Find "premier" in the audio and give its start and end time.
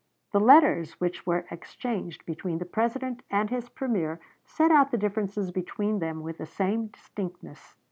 3.69-4.19